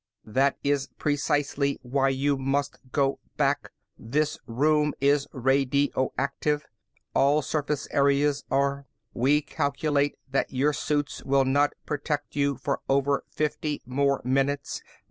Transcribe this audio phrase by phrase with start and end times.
[0.25, 3.71] "That is precisely why you must go back.
[3.99, 6.65] This room is radioactive;
[7.13, 8.87] all surface areas are.
[9.13, 14.81] We calculate that your suits will not protect you for over fifty more minutes.